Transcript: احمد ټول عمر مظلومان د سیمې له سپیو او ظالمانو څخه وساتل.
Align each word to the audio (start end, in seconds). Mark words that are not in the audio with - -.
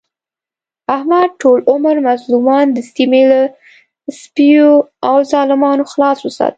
احمد 0.95 1.29
ټول 1.41 1.59
عمر 1.71 1.95
مظلومان 2.07 2.65
د 2.71 2.77
سیمې 2.93 3.23
له 3.31 3.41
سپیو 4.21 4.69
او 5.07 5.15
ظالمانو 5.31 5.83
څخه 5.91 6.23
وساتل. 6.27 6.49